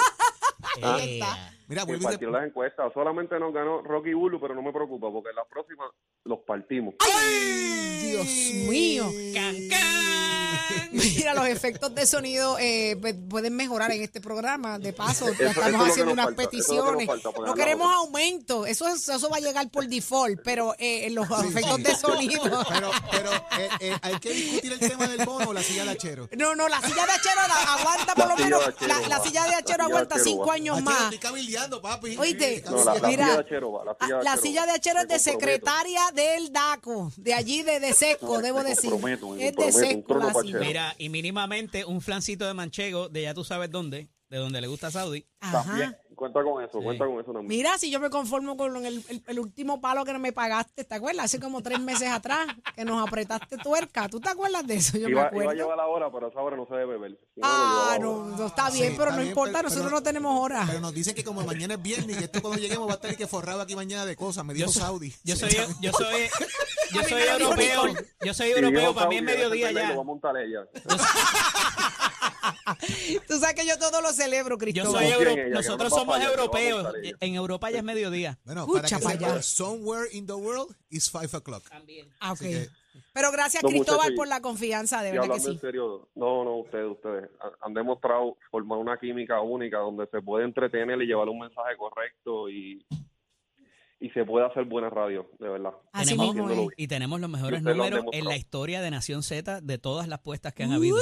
próxima 0.79 1.19
la. 1.19 1.25
Eh, 1.25 1.55
Mira, 1.67 1.83
y 1.87 1.93
repite. 1.93 2.31
las 2.31 2.45
encuestas. 2.45 2.93
Solamente 2.93 3.39
nos 3.39 3.53
ganó 3.53 3.81
Rocky 3.81 4.13
Bulbu, 4.13 4.39
pero 4.39 4.53
no 4.53 4.61
me 4.61 4.71
preocupa 4.71 5.11
porque 5.11 5.29
en 5.29 5.35
las 5.35 5.47
próximas 5.47 5.89
los 6.23 6.39
partimos. 6.39 6.95
¡Ay, 6.99 7.99
Dios 8.03 8.69
mío! 8.69 9.05
can, 9.33 9.55
can. 9.69 10.44
Mira, 10.91 11.33
los 11.33 11.47
efectos 11.47 11.93
de 11.95 12.05
sonido 12.05 12.57
eh, 12.59 12.95
pueden 13.29 13.55
mejorar 13.55 13.91
en 13.91 14.01
este 14.03 14.21
programa. 14.21 14.79
De 14.79 14.93
paso, 14.93 15.27
Eso- 15.29 15.43
estamos 15.43 15.89
haciendo 15.89 16.13
unas 16.13 16.25
falta, 16.25 16.41
que 16.43 16.47
peticiones. 16.49 17.07
falta, 17.07 17.29
No 17.45 17.53
queremos 17.53 17.87
otra. 17.87 17.97
aumento. 17.99 18.65
Eso, 18.65 18.87
es- 18.87 19.07
eso 19.09 19.29
va 19.29 19.37
a 19.37 19.39
llegar 19.39 19.69
por 19.69 19.87
default, 19.87 20.39
pero 20.43 20.75
eh, 20.79 21.09
los 21.11 21.27
efectos 21.43 21.83
de 21.83 21.95
sonido. 21.95 22.41
Pero, 22.69 22.91
pero 23.11 23.31
eh, 23.33 23.69
eh, 23.79 23.97
hay 24.01 24.19
que 24.19 24.29
discutir 24.31 24.73
el 24.73 24.79
tema 24.79 25.07
del 25.07 25.25
bono 25.25 25.49
o 25.49 25.53
la 25.53 25.61
silla 25.63 25.83
de 25.85 25.91
achero. 25.91 26.27
No, 26.35 26.55
no, 26.55 26.67
la 26.67 26.81
silla 26.81 27.05
de 27.05 27.11
Achero 27.11 27.41
la- 27.47 27.73
aguanta 27.73 28.15
por 28.15 28.27
lo 28.29 28.35
menos. 28.37 28.61
La, 29.09 29.19
silla 29.23 29.43
de 29.45 29.55
Achero 29.55 29.83
aguanta 29.83 30.15
Achero 30.15 30.29
cinco 30.29 30.45
va. 30.47 30.53
años 30.55 30.81
más. 30.81 31.13
papi. 31.81 32.17
Oíste, 32.17 32.63
No, 32.69 32.83
la, 32.83 32.95
la 32.95 33.07
Mira, 33.07 33.25
silla 33.25 33.33
de 33.35 33.39
Achero 33.41 33.71
va. 33.71 33.85
La 33.85 33.95
silla 33.99 34.17
de 34.17 34.23
La 34.23 34.31
Achero 34.31 34.41
silla 34.41 34.61
va. 34.61 34.65
de 34.67 34.71
Achero 34.73 34.99
es 35.01 35.07
de 35.07 35.19
secretaria 35.19 36.01
del 36.13 36.51
DACO, 36.51 37.11
de 37.17 37.33
allí 37.33 37.63
de, 37.63 37.79
de 37.79 37.93
Sesco, 37.93 38.39
debo 38.41 38.63
decir. 38.63 38.91
Es 39.39 39.55
de 39.55 39.71
la 40.19 40.33
Mira, 40.53 40.95
y 40.97 41.09
mínimamente 41.09 41.85
un 41.85 42.01
flancito 42.01 42.45
de 42.45 42.53
manchego 42.53 43.09
de 43.09 43.23
ya 43.23 43.33
tú 43.33 43.43
sabes 43.43 43.69
dónde, 43.71 44.09
de 44.29 44.37
donde 44.37 44.59
le 44.61 44.67
gusta 44.67 44.87
a 44.87 44.91
Saudi. 44.91 45.25
También. 45.39 45.89
Ajá. 45.89 45.97
Cuenta 46.15 46.41
con 46.43 46.63
eso, 46.63 46.79
Sí. 46.79 46.83
cuenta 46.85 47.05
con 47.05 47.15
eso 47.19 47.33
también. 47.33 47.47
Mira, 47.47 47.77
si 47.77 47.91
yo 47.91 47.99
me 47.99 48.09
conformo 48.09 48.55
con 48.55 48.85
el, 48.85 49.03
el- 49.09 49.23
el 49.27 49.39
último 49.39 49.81
palo 49.81 50.05
que 50.05 50.13
no 50.13 50.19
me 50.19 50.31
pagaste, 50.31 50.85
¿te 50.85 50.95
acuerdas? 50.95 51.25
Hace 51.25 51.41
como 51.41 51.61
tres 51.61 51.77
meses 51.81 52.07
atrás 52.07 52.47
que 52.73 52.85
nos 52.85 53.05
apretaste 53.05 53.57
tuerca. 53.57 54.07
¿Tú 54.07 54.21
te 54.21 54.29
acuerdas 54.29 54.65
de 54.65 54.75
eso? 54.75 54.97
Yo 54.97 55.07
me 55.07 55.11
iba, 55.11 55.19
iba 55.19 55.23
a 55.23 55.27
acuerdo. 55.27 55.51
llevar 55.51 55.75
la 55.77 55.87
hora, 55.87 56.09
pero 56.13 56.29
esa 56.29 56.39
hora 56.39 56.55
no 56.55 56.65
se 56.67 56.73
debe 56.73 56.93
beber. 56.93 57.19
Si 57.35 57.41
Ah, 57.43 57.97
no, 57.99 58.27
no 58.27 58.45
está 58.47 58.69
bien, 58.71 58.91
Sí, 58.91 58.93
pero 58.97 59.09
está 59.09 59.11
no 59.11 59.17
bien, 59.17 59.27
importa, 59.27 59.51
pero- 59.59 59.63
nosotros 59.63 59.87
pero- 59.87 59.97
no 59.97 60.03
tenemos 60.03 60.39
hora. 60.39 60.63
Pero 60.65 60.79
nos 60.79 60.93
dicen 60.93 61.13
que 61.15 61.23
como 61.25 61.43
mañana 61.43 61.73
es 61.73 61.81
viernes 61.81 62.19
y 62.19 62.23
esto 62.23 62.41
cuando 62.41 62.61
lleguemos 62.61 62.87
va 62.87 62.93
a 62.93 62.95
estar 62.95 63.17
que 63.17 63.27
forrado 63.27 63.59
aquí 63.61 63.75
mañana 63.75 64.05
de 64.05 64.15
cosas, 64.15 64.45
me 64.45 64.53
dijo 64.53 64.67
Yo 64.67 64.71
soy- 64.71 64.81
Saudi. 64.81 65.13
Yo 65.25 65.35
soy, 65.35 65.49
yo 65.81 65.91
soy, 65.91 66.07
yo 66.93 67.03
soy 67.03 67.21
europeo. 67.21 67.83
Yo 68.23 68.33
soy 68.33 68.49
europeo, 68.51 68.93
para 68.95 69.07
mí 69.09 69.17
es 69.17 69.23
mediodía 69.23 69.71
ya. 69.71 69.89
Lo 69.89 69.95
va 69.97 70.01
a 70.01 70.05
montar 70.05 70.35
ella. 70.37 70.65
Tú 73.27 73.39
sabes 73.39 73.55
que 73.55 73.65
yo 73.67 73.77
todo 73.77 74.01
lo 74.01 74.11
celebro, 74.11 74.55
Yo 74.55 74.59
Cristóbal. 74.59 74.91
soy 74.91 75.11
Confía 75.13 75.15
en 75.15 75.21
euro- 75.29 75.41
ella, 75.47 75.55
Nosotros 75.55 75.89
no 75.91 75.97
somos 75.97 76.19
europeos. 76.21 76.93
En 77.19 77.35
Europa 77.35 77.71
ya 77.71 77.77
es 77.79 77.83
mediodía. 77.83 78.37
Bueno, 78.45 78.67
para 78.67 78.87
que 78.87 78.95
para 78.97 79.11
sepa, 79.15 79.27
allá. 79.31 79.41
somewhere 79.41 80.07
in 80.13 80.25
the 80.27 80.33
world 80.33 80.75
is 80.89 81.09
five 81.09 81.29
o'clock. 81.33 81.63
Ah, 81.71 81.79
ok. 82.33 82.41
Así 82.41 82.49
que- 82.49 82.69
Pero 83.13 83.31
gracias, 83.31 83.63
No, 83.63 83.69
Cristóbal, 83.69 83.97
muchachos, 83.99 84.15
por 84.17 84.27
la 84.27 84.41
confianza, 84.41 85.01
de 85.01 85.11
verdad 85.11 85.23
que 85.25 85.31
hablando 85.31 85.49
sí. 85.49 85.55
en 85.55 85.61
serio, 85.61 86.09
no, 86.15 86.43
no, 86.43 86.57
ustedes, 86.57 86.85
ustedes 86.91 87.29
han- 87.41 87.51
han 87.61 87.73
demostrado 87.73 88.37
formar 88.51 88.77
una 88.77 88.97
química 88.97 89.39
única 89.41 89.77
donde 89.79 90.05
se 90.07 90.21
puede 90.21 90.43
entretener 90.45 91.01
y 91.01 91.05
llevar 91.05 91.29
un 91.29 91.39
mensaje 91.39 91.75
correcto 91.77 92.49
y, 92.49 92.85
y 94.05 94.09
se 94.11 94.23
puede 94.23 94.45
hacer 94.45 94.65
buena 94.65 94.89
radio, 94.89 95.29
de 95.39 95.49
verdad. 95.49 95.71
Así 95.91 96.15
Tenemos- 96.15 96.35
mismo. 96.35 96.69
Y 96.77 96.87
tenemos 96.87 97.19
los 97.19 97.29
mejores 97.29 97.63
lo 97.63 97.73
números 97.73 98.05
en 98.11 98.25
la 98.25 98.37
historia 98.37 98.81
de 98.81 98.91
Nación 98.91 99.23
Z 99.23 99.61
de 99.61 99.77
todas 99.77 100.07
las 100.07 100.19
puestas 100.19 100.53
que 100.53 100.63
han 100.63 100.71
habido. 100.73 100.97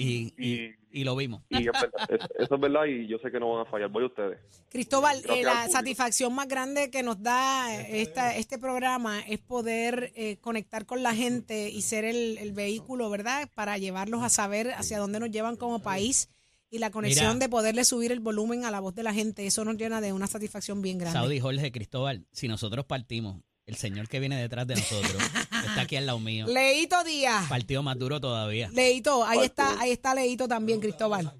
Y, 0.00 0.32
y, 0.38 0.74
y 0.92 1.04
lo 1.04 1.16
vimos. 1.16 1.42
Y 1.48 1.56
es 1.58 1.64
verdad, 1.66 1.90
es- 2.08 2.28
eso 2.38 2.54
es 2.54 2.60
verdad 2.60 2.84
y 2.84 3.08
yo 3.08 3.18
sé 3.18 3.30
que 3.32 3.40
no 3.40 3.52
van 3.52 3.66
a 3.66 3.70
fallar. 3.70 3.88
Voy 3.88 4.04
a 4.04 4.06
ustedes. 4.06 4.38
Cristóbal, 4.70 5.16
eh, 5.28 5.42
la 5.42 5.68
satisfacción 5.68 6.34
más 6.34 6.46
grande 6.46 6.90
que 6.90 7.02
nos 7.02 7.20
da 7.22 7.74
esta, 7.88 8.36
este 8.36 8.58
programa 8.58 9.20
es 9.20 9.38
poder 9.40 10.12
eh, 10.14 10.36
conectar 10.40 10.86
con 10.86 11.02
la 11.02 11.14
gente 11.14 11.68
y 11.70 11.82
ser 11.82 12.04
el, 12.04 12.38
el 12.38 12.52
vehículo, 12.52 13.10
¿verdad? 13.10 13.48
Para 13.54 13.76
llevarlos 13.78 14.22
a 14.22 14.28
saber 14.28 14.70
hacia 14.72 14.98
dónde 14.98 15.18
nos 15.18 15.30
llevan 15.30 15.56
como 15.56 15.80
país 15.80 16.28
y 16.70 16.78
la 16.78 16.90
conexión 16.90 17.34
Mira. 17.34 17.46
de 17.46 17.48
poderle 17.48 17.84
subir 17.84 18.12
el 18.12 18.20
volumen 18.20 18.64
a 18.64 18.70
la 18.70 18.80
voz 18.80 18.94
de 18.94 19.02
la 19.02 19.12
gente. 19.14 19.46
Eso 19.46 19.64
nos 19.64 19.76
llena 19.76 20.00
de 20.00 20.12
una 20.12 20.26
satisfacción 20.26 20.82
bien 20.82 20.98
grande. 20.98 21.18
Saudi 21.18 21.40
Jorge 21.40 21.72
Cristóbal, 21.72 22.26
si 22.32 22.48
nosotros 22.48 22.84
partimos, 22.84 23.40
el 23.66 23.76
señor 23.76 24.08
que 24.08 24.20
viene 24.20 24.40
detrás 24.40 24.66
de 24.66 24.76
nosotros 24.76 25.22
está 25.66 25.80
aquí 25.82 25.96
al 25.96 26.06
lado 26.06 26.20
mío. 26.20 26.46
Leito 26.46 27.02
Díaz. 27.04 27.48
Partido 27.48 27.82
más 27.82 27.98
duro 27.98 28.20
todavía. 28.20 28.68
Leito, 28.72 29.24
ahí 29.24 29.38
Partido. 29.38 29.44
está, 29.68 29.80
ahí 29.80 29.90
está 29.92 30.14
Leito 30.14 30.48
también, 30.48 30.80
Cristóbal. 30.80 31.32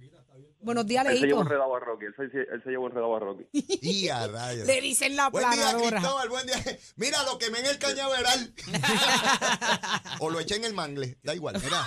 Buenos 0.61 0.87
días, 0.87 1.06
Él 1.06 1.20
se 1.20 1.26
llevó 1.26 1.38
Leito. 1.38 1.42
enredado 1.42 1.76
a 1.76 1.80
Rocky, 1.80 2.04
él 2.06 2.14
se, 2.16 2.23
él 2.52 2.61
se 2.64 2.70
llevó 2.70 2.88
enredado 2.88 3.14
a 3.16 3.20
Rocky. 3.20 3.44
Y 3.80 4.08
a 4.08 4.26
rayos. 4.26 4.66
Le 4.66 4.80
dicen 4.80 5.14
la 5.14 5.30
Buen 5.30 5.49
día. 5.52 5.73
Cristóbal, 5.88 6.28
buen 6.28 6.47
día. 6.47 6.56
Mira, 6.97 7.23
lo 7.23 7.38
quemé 7.38 7.61
en 7.61 7.66
el 7.66 7.78
cañaveral. 7.78 8.52
o 10.18 10.30
lo 10.30 10.40
eché 10.40 10.56
en 10.56 10.64
el 10.64 10.75
mangle. 10.75 11.16
Da 11.23 11.35
igual, 11.35 11.61
mira. 11.62 11.87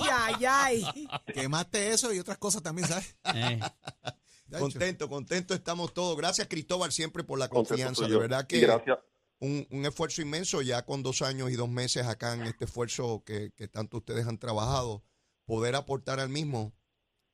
Ay, 0.00 0.44
ay, 0.44 0.84
ay. 0.84 1.08
Quemaste 1.34 1.90
eso 1.90 2.12
y 2.12 2.18
otras 2.18 2.38
cosas 2.38 2.62
también, 2.62 2.88
¿sabes? 2.88 3.16
Eh. 3.34 3.60
Contento, 4.58 5.08
contento 5.08 5.54
estamos 5.54 5.94
todos. 5.94 6.16
Gracias, 6.16 6.46
Cristóbal, 6.48 6.92
siempre 6.92 7.24
por 7.24 7.38
la 7.38 7.48
confianza. 7.48 8.06
De 8.06 8.16
verdad 8.16 8.46
que 8.46 8.60
gracias. 8.60 8.98
un, 9.38 9.66
un 9.70 9.86
esfuerzo 9.86 10.20
inmenso 10.20 10.60
ya 10.60 10.84
con 10.84 11.02
dos 11.02 11.22
años 11.22 11.50
y 11.50 11.54
dos 11.54 11.70
meses 11.70 12.06
acá 12.06 12.34
en 12.34 12.42
este 12.42 12.66
esfuerzo 12.66 13.22
que, 13.24 13.52
que 13.56 13.68
tanto 13.68 13.96
ustedes 13.98 14.26
han 14.26 14.38
trabajado. 14.38 15.04
Poder 15.46 15.74
aportar 15.74 16.20
al 16.20 16.28
mismo, 16.28 16.74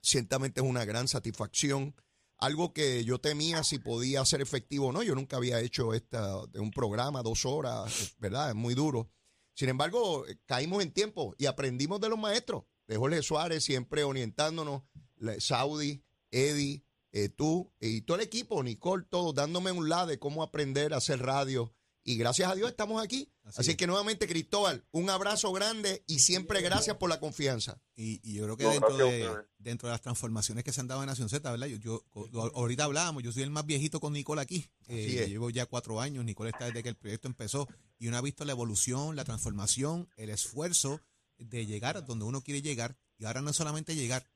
ciertamente 0.00 0.60
es 0.60 0.66
una 0.66 0.84
gran 0.84 1.08
satisfacción. 1.08 1.94
algo 2.38 2.72
que 2.72 3.04
yo 3.04 3.18
temía 3.20 3.64
si 3.64 3.78
podía 3.78 4.24
ser 4.24 4.40
efectivo 4.40 4.86
o 4.86 4.92
no. 4.92 5.02
Yo 5.02 5.14
nunca 5.14 5.36
había 5.36 5.60
hecho 5.60 5.94
esta 5.94 6.46
de 6.46 6.60
un 6.60 6.70
programa, 6.70 7.22
dos 7.22 7.44
horas, 7.44 8.14
¿verdad? 8.18 8.50
Es 8.50 8.54
muy 8.54 8.74
duro. 8.74 9.10
Sin 9.58 9.68
embargo, 9.70 10.24
eh, 10.28 10.38
caímos 10.46 10.84
en 10.84 10.92
tiempo 10.92 11.34
y 11.36 11.46
aprendimos 11.46 12.00
de 12.00 12.08
los 12.08 12.16
maestros. 12.16 12.62
De 12.86 12.96
Jorge 12.96 13.22
Suárez, 13.22 13.64
siempre 13.64 14.04
orientándonos, 14.04 14.84
Saudi, 15.40 16.04
Eddie, 16.30 16.84
eh, 17.10 17.28
tú 17.28 17.72
y 17.80 18.02
todo 18.02 18.18
el 18.18 18.22
equipo, 18.22 18.62
Nicole, 18.62 19.04
todos 19.10 19.34
dándome 19.34 19.72
un 19.72 19.88
lado 19.88 20.06
de 20.06 20.20
cómo 20.20 20.44
aprender 20.44 20.94
a 20.94 20.98
hacer 20.98 21.22
radio. 21.22 21.74
Y 22.08 22.16
gracias 22.16 22.50
a 22.50 22.54
Dios 22.54 22.70
estamos 22.70 23.02
aquí. 23.02 23.30
Así, 23.44 23.72
es. 23.72 23.76
que 23.76 23.86
nuevamente, 23.86 24.26
Cristóbal, 24.26 24.82
un 24.92 25.10
abrazo 25.10 25.52
grande 25.52 26.04
y 26.06 26.20
siempre 26.20 26.62
gracias 26.62 26.96
por 26.96 27.10
la 27.10 27.20
confianza. 27.20 27.82
Y, 27.96 28.18
y 28.22 28.34
yo 28.34 28.44
creo 28.44 28.56
que 28.56 28.64
No, 28.64 28.70
dentro, 28.70 28.96
de, 28.96 29.36
dentro 29.58 29.88
de 29.88 29.92
las 29.92 30.00
transformaciones 30.00 30.64
que 30.64 30.72
se 30.72 30.80
han 30.80 30.88
dado 30.88 31.02
en 31.02 31.06
Nación 31.08 31.28
Z, 31.28 31.50
¿verdad? 31.50 31.66
Yo, 31.66 31.78
yo- 31.78 32.02
ahorita 32.54 32.84
hablábamos, 32.84 33.22
yo 33.22 33.30
soy 33.30 33.42
el 33.42 33.50
más 33.50 33.66
viejito 33.66 34.00
con 34.00 34.14
Nicole 34.14 34.40
aquí. 34.40 34.66
Eh, 34.86 35.26
llevo 35.28 35.50
ya 35.50 35.66
cuatro 35.66 36.00
años, 36.00 36.24
Nicole 36.24 36.48
está 36.48 36.64
desde 36.64 36.82
que 36.82 36.88
el 36.88 36.96
proyecto 36.96 37.28
empezó 37.28 37.68
y 37.98 38.08
uno 38.08 38.16
ha 38.16 38.22
visto 38.22 38.46
la 38.46 38.52
evolución, 38.52 39.14
la 39.14 39.24
transformación, 39.24 40.08
el 40.16 40.30
esfuerzo 40.30 41.02
de 41.36 41.66
llegar 41.66 41.98
a 41.98 42.00
donde 42.00 42.24
uno 42.24 42.40
quiere 42.42 42.62
llegar. 42.62 42.96
Y 43.18 43.26
ahora 43.26 43.42
no 43.42 43.50
es 43.50 43.56
solamente 43.56 43.94
llegar, 43.94 44.26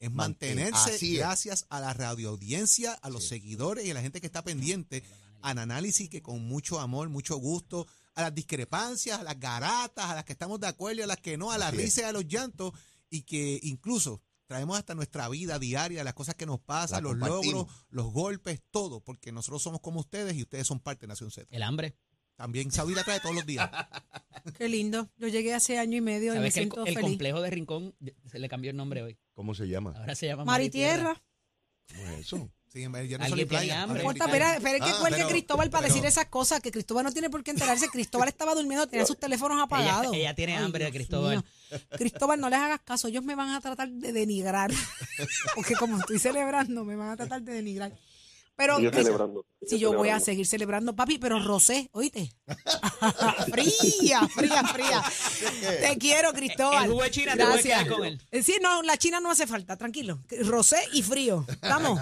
es 0.00 0.10
mantenerse 0.10 0.94
así 0.94 1.12
es. 1.14 1.18
gracias 1.20 1.66
a 1.68 1.78
la 1.78 1.92
radioaudiencia, 1.94 2.92
a 2.94 3.08
los 3.08 3.22
seguidores 3.28 3.84
y 3.86 3.90
a 3.92 3.94
la 3.94 4.02
gente 4.02 4.20
que 4.20 4.26
está 4.26 4.42
pendiente 4.42 5.04
al 5.42 5.58
análisis 5.58 6.08
que 6.08 6.22
con 6.22 6.42
mucho 6.46 6.80
amor, 6.80 7.08
mucho 7.08 7.36
gusto, 7.36 7.86
a 8.14 8.22
las 8.22 8.34
discrepancias, 8.34 9.20
a 9.20 9.22
las 9.22 9.38
garatas, 9.38 10.06
a 10.06 10.14
las 10.14 10.24
que 10.24 10.32
estamos 10.32 10.60
de 10.60 10.66
acuerdo 10.66 11.00
y 11.00 11.02
a 11.04 11.06
las 11.06 11.18
que 11.18 11.36
no, 11.36 11.50
a 11.52 11.58
la 11.58 11.68
Así 11.68 11.76
es. 11.76 11.82
risa 11.84 12.00
y 12.02 12.04
a 12.04 12.12
los 12.12 12.26
llantos, 12.26 12.72
y 13.08 13.22
que 13.22 13.58
incluso 13.62 14.22
traemos 14.46 14.76
hasta 14.78 14.94
nuestra 14.94 15.28
vida 15.28 15.58
diaria, 15.58 16.02
las 16.04 16.14
cosas 16.14 16.34
que 16.34 16.46
nos 16.46 16.60
pasan, 16.60 17.04
La 17.04 17.10
los 17.10 17.18
logros, 17.18 17.66
los 17.90 18.12
golpes, 18.12 18.60
todo, 18.70 19.00
porque 19.00 19.30
nosotros 19.32 19.62
somos 19.62 19.80
como 19.80 20.00
ustedes 20.00 20.34
y 20.36 20.42
ustedes 20.42 20.66
son 20.66 20.80
parte 20.80 21.02
de 21.02 21.08
Nación 21.08 21.30
Z. 21.30 21.46
El 21.50 21.62
hambre. 21.62 21.96
También 22.34 22.72
Saudi 22.72 22.94
la 22.94 23.04
trae 23.04 23.20
todos 23.20 23.34
los 23.34 23.44
días. 23.44 23.70
Qué 24.56 24.68
lindo. 24.68 25.10
Yo 25.18 25.28
llegué 25.28 25.52
hace 25.54 25.78
año 25.78 25.98
y 25.98 26.00
medio 26.00 26.34
y 26.34 26.38
me 26.38 26.50
¿Sabes 26.50 26.54
que 26.54 26.60
el, 26.60 26.64
siento 26.64 26.86
el 26.86 26.94
feliz. 26.94 27.10
complejo 27.10 27.40
de 27.42 27.50
Rincón 27.50 27.94
se 28.24 28.38
le 28.38 28.48
cambió 28.48 28.70
el 28.70 28.76
nombre 28.78 29.02
hoy? 29.02 29.18
¿Cómo 29.34 29.54
se 29.54 29.68
llama? 29.68 29.92
Ahora 29.94 30.14
se 30.14 30.26
llama 30.26 30.44
Maritierra. 30.46 31.22
¿Cómo 31.88 32.06
es 32.08 32.20
eso? 32.20 32.50
Sí, 32.72 32.84
en 32.84 32.92
ya 33.08 33.18
no 33.18 33.36
playa, 33.48 33.82
hambre. 33.82 34.00
ahora 34.02 34.12
Importa, 34.14 34.24
es 34.24 34.28
espera, 34.30 34.54
espera 34.56 34.78
que 34.84 34.90
Ah, 34.92 34.96
cuelgue 35.00 35.16
pero- 35.18 35.28
Cristóbal 35.28 35.70
para 35.70 35.82
pero- 35.82 35.94
decir 35.94 36.06
esas 36.06 36.26
cosas, 36.26 36.60
que 36.60 36.70
Cristóbal 36.70 37.04
no 37.04 37.10
tiene 37.12 37.28
por 37.28 37.42
qué 37.42 37.50
enterarse. 37.50 37.88
Cristóbal 37.92 38.28
estaba 38.28 38.54
durmiendo, 38.54 38.86
tenía 38.86 39.04
sus 39.06 39.18
teléfonos 39.18 39.60
apagados. 39.60 40.14
ella 40.14 40.34
tiene 40.36 40.56
Ay, 40.56 40.64
hambre, 40.64 40.84
Dios 40.84 40.94
Cristóbal. 40.94 41.38
mío. 41.38 41.44
Cristóbal, 41.98 42.40
no 42.40 42.48
les 42.48 42.60
hagas 42.60 42.80
caso, 42.84 43.08
ellos 43.08 43.24
me 43.24 43.34
van 43.34 43.50
a 43.50 43.60
tratar 43.60 43.88
de 43.88 44.12
denigrar. 44.12 44.70
Porque 45.56 45.74
como 45.74 45.98
estoy 45.98 46.20
celebrando, 46.20 46.84
me 46.84 46.94
van 46.94 47.08
a 47.10 47.16
tratar 47.16 47.42
de 47.42 47.52
denigrar. 47.54 47.92
Pero 48.56 48.76
Cris- 48.78 48.92
celebrando. 48.92 49.46
si 49.66 49.78
yo 49.78 49.92
voy 49.94 50.10
a 50.10 50.20
seguir 50.20 50.46
celebrando, 50.46 50.94
papi, 50.94 51.18
pero 51.18 51.42
Rosé, 51.42 51.88
oíste. 51.92 52.30
fría, 53.52 54.28
fría, 54.28 54.64
fría. 54.64 55.02
Te 55.80 55.98
quiero, 55.98 56.32
Cristóbal. 56.32 56.84
El 56.84 56.90
jugo 56.90 57.02
de 57.02 57.10
China 57.10 57.32
te 57.36 57.42
voy 57.44 57.52
a 57.52 57.54
Gracias. 57.54 57.88
con 57.88 58.04
él. 58.04 58.22
Eh, 58.30 58.42
Sí, 58.42 58.56
no, 58.62 58.82
la 58.82 58.96
China 58.96 59.18
no 59.20 59.30
hace 59.30 59.46
falta, 59.46 59.76
tranquilo. 59.76 60.22
Rosé 60.44 60.78
y 60.92 61.02
frío. 61.02 61.46
Vamos. 61.62 62.00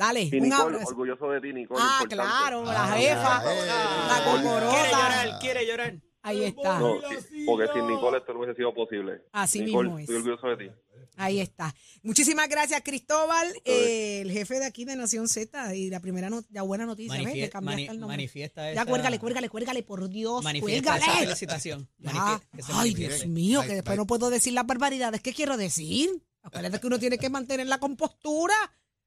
Dale, 0.00 0.22
Y 0.22 0.34
un 0.36 0.44
Nicole, 0.44 0.62
abrazo. 0.62 0.88
orgulloso 0.88 1.28
de 1.30 1.40
ti, 1.42 1.52
Nicole. 1.52 1.78
Ah, 1.82 1.98
importante. 2.02 2.14
claro, 2.16 2.64
la 2.64 2.84
Ah, 2.84 2.96
jefa, 2.96 3.42
eh. 3.54 3.66
la 3.66 4.70
Quiere 4.70 4.90
llorar, 4.90 5.38
quiere 5.40 5.66
llorar. 5.66 5.94
Ahí 6.22 6.44
está, 6.44 6.78
No, 6.78 6.96
sí, 7.30 7.44
porque 7.46 7.66
sin 7.72 7.86
Nicole 7.86 8.18
esto 8.18 8.32
no 8.34 8.40
hubiese 8.40 8.54
sido 8.56 8.74
posible. 8.74 9.22
Así 9.32 9.60
Nicole, 9.62 9.88
mismo 9.88 9.98
es. 9.98 10.02
estoy 10.04 10.16
orgulloso 10.16 10.46
de 10.48 10.56
ti. 10.56 10.70
ahí 11.16 11.40
está. 11.40 11.74
Muchísimas 12.02 12.48
gracias, 12.48 12.80
Cristóbal, 12.82 13.46
eh, 13.66 14.20
el 14.22 14.30
jefe 14.30 14.58
de 14.58 14.64
aquí 14.66 14.84
de 14.86 14.96
Nación 14.96 15.28
Z 15.28 15.74
y 15.74 15.90
la 15.90 16.00
primera 16.00 16.30
not- 16.30 16.46
la 16.50 16.62
buena 16.62 16.86
noticia, 16.86 17.12
¿ves? 17.18 17.26
Manifie- 17.26 17.40
Le 17.40 17.50
cambiaste 17.50 17.82
mani- 17.82 17.88
el 17.94 18.00
nombre. 18.00 18.16
manifiesta 18.16 18.62
Ya 18.64 18.72
esa- 18.72 18.86
cuélgale, 18.86 19.18
cuélgale, 19.18 19.48
cuélgale, 19.50 19.82
por 19.82 20.08
Dios, 20.08 20.42
Manifiesta 20.44 20.96
esa 20.96 21.04
cuélgale. 21.04 21.26
felicitación. 21.26 21.88
Ya. 21.98 22.40
Ay. 22.74 22.94
Dios 22.94 23.26
mío, 23.26 23.60
Bye, 23.60 23.68
que 23.68 23.74
después 23.76 23.96
bye. 23.96 23.98
no 23.98 24.06
puedo 24.06 24.30
decir 24.30 24.52
las 24.54 24.66
barbaridades 24.66 25.20
que 25.20 25.34
quiero 25.34 25.56
decir. 25.58 26.08
Acuérdate 26.42 26.80
que 26.80 26.86
uno 26.86 26.98
tiene 26.98 27.18
que 27.18 27.28
mantener 27.28 27.66
la 27.66 27.78
compostura. 27.78 28.54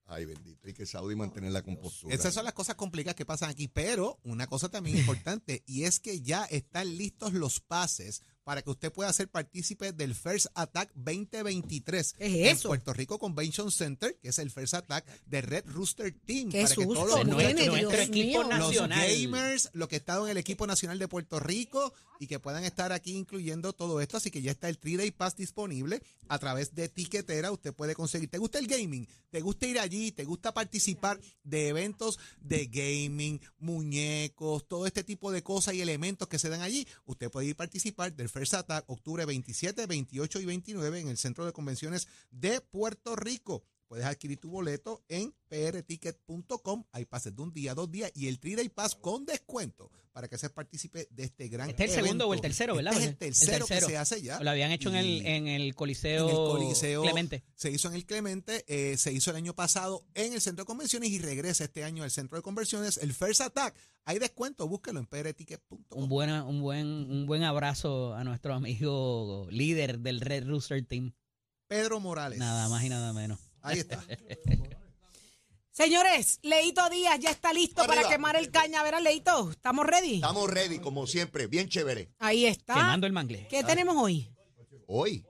Ay, 0.06 0.26
bendito. 0.26 0.68
Y 0.68 0.74
que 0.74 0.86
Saudi 0.86 1.16
mantener 1.16 1.52
la 1.52 1.62
compostura. 1.62 2.14
Esas 2.14 2.34
son 2.34 2.46
las 2.46 2.54
cosas 2.54 2.76
complicadas 2.76 3.16
que 3.16 3.26
pasan 3.26 3.50
aquí, 3.50 3.68
pero 3.68 4.20
una 4.24 4.48
cosa 4.48 4.70
también 4.70 4.98
importante 5.00 5.64
y 5.66 5.84
es 5.84 6.00
que 6.00 6.22
ya 6.22 6.46
están 6.46 6.98
listos 6.98 7.34
los 7.34 7.60
pases 7.60 8.22
para 8.44 8.62
que 8.62 8.70
usted 8.72 8.92
pueda 8.92 9.12
ser 9.14 9.30
partícipe 9.30 9.92
del 9.94 10.16
First 10.16 10.48
Attack 10.56 10.92
2023 10.96 12.14
¿Qué 12.14 12.26
es 12.26 12.34
en 12.34 12.46
eso? 12.58 12.70
Puerto 12.70 12.94
Rico 12.94 13.20
Convention 13.20 13.72
Center, 13.72 14.18
que 14.22 14.30
es 14.30 14.40
el 14.40 14.52
First 14.52 14.74
Attack 14.74 15.06
de 15.26 15.42
Red 15.42 15.66
Rooster 15.68 16.14
Team. 16.26 16.50
Qué 16.52 16.64
para 16.64 16.76
que 16.76 16.84
susto, 16.84 16.94
todos 16.94 17.20
los, 17.20 17.28
nuestro- 17.28 17.56
nene, 17.56 17.68
nuestro 17.68 17.90
Dios 17.92 18.02
equipo 18.10 18.40
mío. 18.44 18.48
nacional. 18.48 19.00
los 19.08 19.18
gamers, 19.22 19.70
los 19.74 19.88
que 19.88 19.96
están 19.98 20.24
en 20.24 20.30
el 20.30 20.38
equipo 20.38 20.68
nacional 20.68 21.00
de 21.00 21.08
Puerto 21.08 21.40
Rico 21.40 21.94
y 22.20 22.28
que 22.28 22.40
puedan 22.40 22.64
estar 22.64 22.92
aquí 22.92 23.16
incluyendo 23.16 23.74
todo 23.74 24.00
esto. 24.02 24.18
Así 24.18 24.32
que 24.32 24.42
ya 24.42 24.52
está 24.52 24.70
el 24.70 24.80
3-Day 24.80 25.12
Pass 25.12 25.36
disponible 25.36 26.02
a 26.28 26.40
través 26.40 26.74
de 26.76 26.88
Tiquetera. 26.90 27.52
Usted 27.52 27.74
puede 27.74 27.96
conseguir. 27.96 28.30
¿Te 28.30 28.38
gusta 28.38 28.60
el 28.60 28.68
gaming? 28.68 29.08
¿Te 29.30 29.42
gusta 29.42 29.66
ir 29.68 29.80
allí? 29.80 30.12
¿Te 30.12 30.24
gusta 30.26 30.54
participar 30.54 31.20
de 31.44 31.68
eventos 31.70 32.20
de 32.40 32.68
gaming, 32.68 33.42
muñecos, 33.58 34.68
todo 34.68 34.86
este 34.88 35.04
tipo 35.04 35.32
de 35.32 35.44
cosas 35.44 35.74
y 35.74 35.82
elementos 35.82 36.28
que 36.28 36.40
se 36.40 36.50
dan 36.50 36.62
allí? 36.62 36.88
Usted 37.06 37.30
puede 37.30 37.48
ir 37.48 37.54
a 37.54 37.58
participar 37.58 38.14
del 38.14 38.30
First 38.34 38.56
Attack 38.56 38.86
octubre 38.88 39.24
27, 39.26 39.86
28 39.86 40.40
y 40.40 40.46
29 40.46 41.00
en 41.00 41.08
el 41.10 41.18
Centro 41.18 41.46
de 41.46 41.54
Convenciones 41.54 42.08
de 42.32 42.62
Puerto 42.62 43.16
Rico. 43.16 43.64
Puedes 43.94 44.08
adquirir 44.08 44.40
tu 44.40 44.50
boleto 44.50 45.04
en 45.08 45.32
prticket.com. 45.48 46.84
Hay 46.94 47.06
pases 47.06 47.36
de 47.36 47.44
un 47.44 47.54
día, 47.54 47.76
dos 47.76 47.92
días 47.92 48.12
y 48.16 48.28
el 48.28 48.42
3-Day 48.42 48.70
Pass 48.70 48.96
con 48.96 49.24
descuento 49.24 49.92
para 50.12 50.28
que 50.28 50.36
seas 50.36 50.52
partícipe 50.52 51.08
de 51.12 51.26
este 51.26 51.48
gran 51.48 51.70
Este 51.70 51.84
es 51.84 51.92
el 51.92 52.04
segundo 52.04 52.28
o 52.28 52.34
el 52.34 52.42
tercero, 52.42 52.76
¿verdad? 52.76 52.94
Este 52.94 53.28
es 53.28 53.40
el 53.44 53.50
tercero, 53.50 53.68
que 53.68 53.82
se 53.82 53.96
hace 53.96 54.24
ya. 54.24 54.40
Lo 54.40 54.50
habían 54.50 54.72
hecho 54.72 54.90
en 54.90 54.96
el, 54.96 55.06
Y 55.06 55.28
en 55.28 55.48
el 55.48 55.76
Coliseo, 55.76 56.28
en 56.28 56.30
el 56.30 56.36
Coliseo 56.36 57.04
Clemente. 57.04 57.44
Se 57.54 57.70
hizo 57.70 57.88
en 57.88 57.94
el 57.94 58.08
Clemente, 58.08 58.66
eh, 58.66 58.98
se 58.98 59.14
hizo 59.14 59.30
el 59.30 59.38
año 59.38 59.54
pasado 59.54 60.08
en 60.16 60.34
el 60.34 60.42
Centro 60.42 60.64
de 60.64 60.68
Convenciones 60.68 61.12
y 61.12 61.20
regresa 61.20 61.66
este 61.66 61.84
año 61.84 62.02
al 62.02 62.10
Centro 62.10 62.36
de 62.36 62.42
Convenciones. 62.42 62.98
El 62.98 63.14
First 63.14 63.42
Attack, 63.42 63.76
hay 64.06 64.18
descuento, 64.18 64.68
búsquelo 64.68 65.02
en 65.02 65.06
prticket.com. 65.06 66.02
Un 66.02 66.10
buen, 66.10 66.32
un, 66.32 66.62
buen, 66.62 66.88
un 66.88 67.28
buen 67.28 67.44
abrazo 67.44 68.16
a 68.16 68.24
nuestro 68.24 68.56
amigo 68.56 69.46
líder 69.52 70.00
del 70.00 70.20
Red 70.20 70.48
Rooster 70.48 70.84
Team. 70.84 71.14
Pedro 71.68 72.00
Morales. 72.00 72.40
Nada 72.40 72.68
más 72.70 72.84
y 72.84 72.90
nada 72.90 73.14
menos. 73.14 73.53
Ahí 73.64 73.80
está. 73.80 74.04
Señores, 75.72 76.40
Leito 76.44 76.88
Díaz 76.90 77.20
ya 77.20 77.32
está 77.32 77.52
listo 77.52 77.84
para 77.88 78.08
quemar 78.08 78.36
el 78.36 78.52
cañaveral, 78.52 79.04
Leito. 79.04 79.50
¿Estamos 79.52 79.86
ready? 79.88 80.16
Estamos 80.16 80.48
ready, 80.50 80.78
como 80.80 81.08
siempre. 81.08 81.48
Bien 81.48 81.68
chévere. 81.68 82.14
Ahí 82.20 82.46
está. 82.46 82.76
Quemando 82.76 83.08
el 83.08 83.14
mangle. 83.14 83.48
¿Qué 83.48 83.64
tenemos 83.64 83.96
hoy? 83.98 84.30
Hoy 84.86 85.26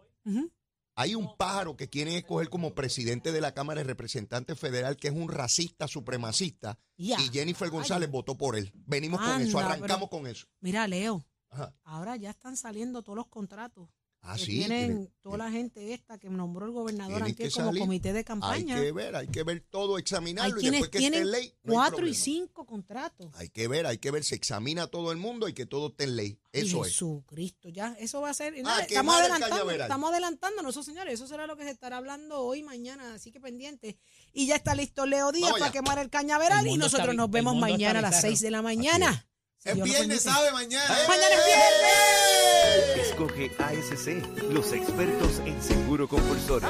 hay 0.95 1.15
un 1.15 1.37
pájaro 1.37 1.77
que 1.77 1.89
quieren 1.89 2.15
escoger 2.15 2.49
como 2.49 2.75
presidente 2.75 3.31
de 3.31 3.39
la 3.39 3.53
Cámara 3.53 3.79
de 3.81 3.85
Representantes 3.85 4.59
Federal 4.59 4.97
que 4.97 5.07
es 5.07 5.13
un 5.13 5.29
racista 5.29 5.87
supremacista 5.87 6.77
y 6.97 7.13
Jennifer 7.31 7.69
González 7.69 8.09
votó 8.11 8.37
por 8.37 8.57
él. 8.57 8.71
Venimos 8.85 9.21
con 9.21 9.41
eso, 9.41 9.59
arrancamos 9.59 10.09
pero- 10.09 10.21
con 10.23 10.27
eso. 10.27 10.45
Mira, 10.59 10.87
Leo, 10.87 11.25
Ajá. 11.49 11.73
ahora 11.83 12.15
ya 12.17 12.31
están 12.31 12.57
saliendo 12.57 13.01
todos 13.01 13.15
los 13.15 13.27
contratos. 13.27 13.89
Ah, 14.25 14.35
que 14.37 14.45
sí. 14.45 14.51
tienen 14.59 15.11
toda 15.21 15.37
la 15.37 15.51
gente 15.51 15.93
esta 15.93 16.17
que 16.17 16.29
nombró 16.29 16.65
el 16.65 16.71
gobernador 16.71 17.23
antes 17.23 17.53
como 17.53 17.67
salir. 17.67 17.81
comité 17.81 18.13
de 18.13 18.19
Hay 18.19 18.23
campaña. 18.23 18.79
que 18.79 18.91
ver, 18.93 19.15
hay 19.17 19.27
que 19.27 19.43
ver 19.43 19.59
todo, 19.69 19.97
Hay 19.97 20.01
examinarlo 20.01 20.57
y 20.57 20.61
quienes 20.61 20.79
después 20.79 20.89
que 20.91 20.97
esté 20.99 21.09
tienen 21.11 21.21
en 21.23 21.31
ley. 21.31 21.53
no 21.63 21.73
hay 21.73 21.89
cuatro 21.89 22.07
y 22.07 22.13
cinco 22.13 22.65
contratos. 22.65 23.27
Hay 23.35 23.49
que 23.49 23.67
ver, 23.67 23.85
hay 23.85 23.97
que 23.97 24.11
ver, 24.11 24.23
se 24.23 24.35
examina 24.35 24.83
a 24.83 24.87
todo 24.87 25.11
el 25.11 25.17
mundo 25.17 25.49
y 25.49 25.53
que 25.53 25.65
todo 25.65 25.87
esté 25.89 26.05
en 26.05 26.15
ley. 26.15 26.39
Ay, 26.53 26.61
Eso 26.61 26.85
es. 26.85 26.91
Jesucristo, 26.93 27.67
ya, 27.67 27.97
eso 27.99 28.21
va 28.21 28.29
a 28.29 28.33
ser. 28.33 28.53
Ah, 28.65 28.79
estamos 28.87 29.13
adelantando, 29.13 29.49
cañaveral. 29.55 29.81
estamos 29.87 30.09
adelantándonos, 30.11 30.71
eso 30.71 30.83
señores, 30.83 31.13
eso 31.15 31.27
será 31.27 31.45
lo 31.45 31.57
que 31.57 31.63
se 31.65 31.71
estará 31.71 31.97
hablando 31.97 32.39
hoy, 32.39 32.63
mañana, 32.63 33.13
así 33.15 33.29
que 33.31 33.41
pendiente. 33.41 33.97
Y 34.31 34.47
ya 34.47 34.55
está 34.55 34.73
listo 34.73 35.05
Leo 35.05 35.33
Díaz 35.33 35.49
Vamos 35.49 35.59
para 35.59 35.71
quemar 35.73 35.99
el 35.99 36.09
cañaveral 36.09 36.65
El 36.65 36.71
y 36.73 36.77
nosotros 36.77 37.09
está 37.09 37.13
nos 37.13 37.29
vemos 37.29 37.57
mañana 37.57 37.99
a 37.99 38.01
las. 38.03 38.21
6 38.21 38.39
de 38.39 38.51
la 38.51 38.61
mañana. 38.61 39.27
Si 39.59 39.69
Es 39.69 39.81
viernes. 39.81 40.21
¿sabe? 40.21 40.51
Mañana. 40.51 40.95
Mañana 41.07 41.35
es 41.35 41.45
viernes. 41.45 43.07
Escoge 43.07 43.51
ASC, 43.59 44.51
los 44.51 44.71
expertos 44.73 45.39
en 45.45 45.61
seguro 45.61 46.07
compulsorio. 46.07 46.67